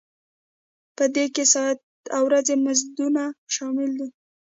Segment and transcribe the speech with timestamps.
[0.95, 1.83] په دې کې ساعتي
[2.15, 4.09] او ورځني مزدونه شامل دي